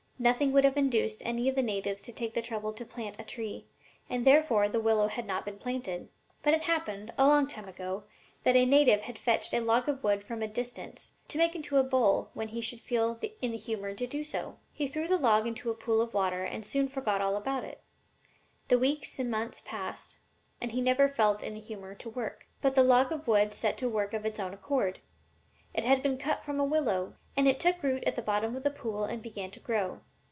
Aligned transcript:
Nothing 0.21 0.51
would 0.51 0.65
have 0.65 0.77
induced 0.77 1.23
any 1.25 1.49
of 1.49 1.55
the 1.55 1.63
natives 1.63 1.99
to 2.03 2.11
take 2.13 2.35
the 2.35 2.43
trouble 2.43 2.73
to 2.73 2.85
plant 2.85 3.15
a 3.17 3.23
tree, 3.23 3.65
and 4.07 4.23
therefore 4.23 4.69
the 4.69 4.79
willow 4.79 5.07
had 5.07 5.25
not 5.25 5.45
been 5.45 5.57
planted. 5.57 6.09
But 6.43 6.53
it 6.53 6.61
happened, 6.61 7.11
a 7.17 7.25
long 7.25 7.47
time 7.47 7.67
ago, 7.67 8.03
that 8.43 8.55
a 8.55 8.67
native 8.67 9.01
had 9.01 9.17
fetched 9.17 9.51
a 9.51 9.59
log 9.59 9.89
of 9.89 10.03
wood 10.03 10.23
from 10.23 10.43
a 10.43 10.47
distance, 10.47 11.13
to 11.29 11.39
make 11.39 11.55
into 11.55 11.77
a 11.77 11.83
bowl 11.83 12.29
when 12.35 12.49
he 12.49 12.61
should 12.61 12.81
feel 12.81 13.17
in 13.41 13.49
the 13.49 13.57
humor 13.57 13.95
to 13.95 14.05
do 14.05 14.23
so. 14.23 14.59
He 14.71 14.85
threw 14.87 15.07
the 15.07 15.17
log 15.17 15.47
into 15.47 15.71
a 15.71 15.73
pool 15.73 16.01
of 16.01 16.13
water, 16.13 16.43
and 16.43 16.63
soon 16.63 16.87
forgot 16.87 17.19
all 17.19 17.35
about 17.35 17.63
it. 17.63 17.81
Weeks 18.69 19.17
and 19.17 19.31
months 19.31 19.63
passed, 19.65 20.19
and 20.61 20.71
he 20.71 20.81
never 20.81 21.09
felt 21.09 21.41
in 21.41 21.55
the 21.55 21.59
humor 21.59 21.95
to 21.95 22.11
work. 22.11 22.45
But 22.61 22.75
the 22.75 22.83
log 22.83 23.11
of 23.11 23.27
wood 23.27 23.55
set 23.55 23.75
to 23.79 23.89
work 23.89 24.13
of 24.13 24.23
its 24.27 24.39
own 24.39 24.53
accord. 24.53 24.99
It 25.73 25.83
had 25.83 26.03
been 26.03 26.19
cut 26.19 26.43
from 26.45 26.59
a 26.59 26.63
willow, 26.63 27.15
and 27.35 27.47
it 27.47 27.59
took 27.59 27.81
root 27.81 28.03
at 28.03 28.15
the 28.15 28.21
bottom 28.21 28.55
of 28.55 28.61
the 28.61 28.69
pool 28.69 29.05
and 29.05 29.23
began 29.23 29.49
to 29.49 29.59
grow. 29.59 30.01